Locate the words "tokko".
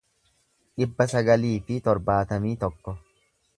2.67-2.97